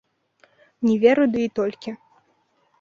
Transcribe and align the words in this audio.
Не 0.87 0.95
веру 1.05 1.25
ды 1.37 1.45
і 1.47 1.53
толькі! 1.63 1.97